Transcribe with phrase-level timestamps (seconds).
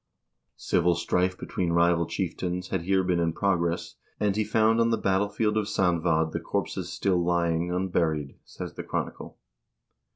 [0.57, 4.97] Civil strife between rival chieftains had here been in progress, and he found on the
[4.97, 9.37] battlefield of Sandvad the corpses still lying unburied, says the chronicle.